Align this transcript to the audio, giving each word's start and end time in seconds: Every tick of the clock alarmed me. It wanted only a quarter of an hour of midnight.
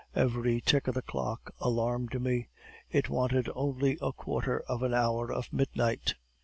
Every 0.15 0.61
tick 0.61 0.87
of 0.87 0.95
the 0.95 1.03
clock 1.03 1.53
alarmed 1.59 2.19
me. 2.19 2.49
It 2.89 3.07
wanted 3.07 3.51
only 3.53 3.99
a 4.01 4.11
quarter 4.11 4.61
of 4.61 4.81
an 4.81 4.95
hour 4.95 5.31
of 5.31 5.53
midnight. 5.53 6.15